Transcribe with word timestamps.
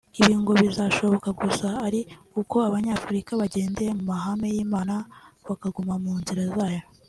Ibi 0.19 0.33
ngo 0.39 0.51
bizashoboka 0.61 1.29
gusa 1.41 1.67
ari 1.87 2.01
uko 2.41 2.55
abanyafurika 2.67 3.31
bagendeye 3.41 3.91
mu 3.97 4.03
mahame 4.11 4.47
y’Imana 4.55 4.95
bakaguma 5.47 5.93
mu 6.03 6.13
nzira 6.21 6.43
zayo 6.55 6.81